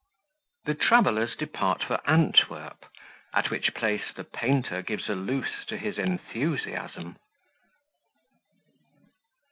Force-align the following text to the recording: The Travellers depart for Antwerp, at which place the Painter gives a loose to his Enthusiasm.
The 0.65 0.73
Travellers 0.73 1.35
depart 1.35 1.83
for 1.83 1.99
Antwerp, 2.09 2.85
at 3.35 3.51
which 3.51 3.75
place 3.75 4.01
the 4.15 4.23
Painter 4.23 4.81
gives 4.81 5.07
a 5.09 5.13
loose 5.13 5.63
to 5.67 5.77
his 5.77 5.99
Enthusiasm. 5.99 7.17